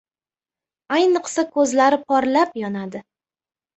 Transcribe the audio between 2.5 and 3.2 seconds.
yonadi!